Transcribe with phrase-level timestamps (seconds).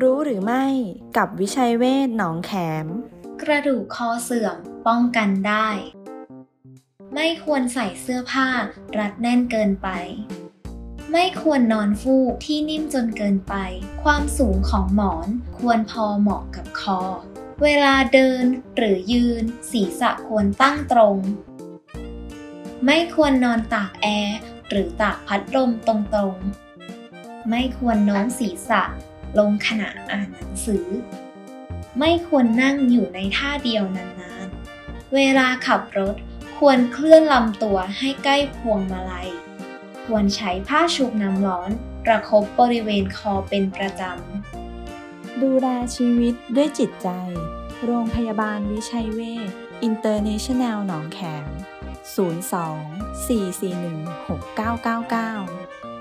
[0.00, 0.64] รู้หรือไม่
[1.16, 2.52] กับวิชัยเวศหนองแข
[2.84, 2.86] ม
[3.42, 5.68] กระดูกคอเสื่อมป้องกันได้
[7.14, 8.48] ไม่ควรใส่เสื้อผ้า
[8.98, 9.88] รัดแน่นเกินไป
[11.12, 13.54] ไม่ควรนอนฟูกที่นิ่มจนเกินไป
[14.02, 15.28] ความสูงของหมอน
[15.58, 17.00] ควรพอเหมาะกับคอ
[17.62, 18.44] เวลาเดิน
[18.76, 21.16] หรือยืน ศีรษะควรตั้งตรง
[22.84, 25.94] ไม่ควรนอนตากแอร์หรือตากพัดลมตร
[26.32, 28.82] งๆ ไม่ควรโน้มศีรษะ
[29.38, 30.86] ลงขณะอ่านหนังสือ
[31.98, 36.16] ไม่ควรนั่งอยู่ในท่าเดียวนานๆ เวลาขับรถ
[36.58, 39.28] ควรเคลื่อนลำตัวให้ใกล้พวงมาลัย
[40.06, 41.70] ควรใช้ผ้าชุบน้ำร้อน
[42.04, 47.08] ประคบบริเวณคอเป็นประจำ ดูแลชีวิตด้วยจิตใจ
[47.84, 49.50] โรงพยาบาลวิชัยเวช
[49.82, 51.48] อินเตอร์เนชั่นแนลหนองแขม
[52.16, 52.18] 02
[53.28, 53.28] 441
[55.46, 55.95] 6999